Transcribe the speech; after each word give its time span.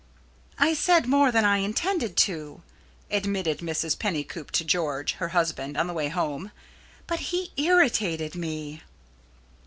"I 0.57 0.73
said 0.73 1.05
more 1.05 1.31
than 1.31 1.45
I 1.45 1.57
intended 1.57 2.17
to," 2.25 2.63
admitted 3.11 3.59
Mrs. 3.59 3.95
Pennycoop 3.99 4.49
to 4.49 4.65
George, 4.65 5.11
her 5.21 5.27
husband, 5.27 5.77
on 5.77 5.85
the 5.85 5.93
way 5.93 6.07
home; 6.07 6.51
"but 7.05 7.19
he 7.29 7.51
irritated 7.55 8.33
me." 8.33 8.81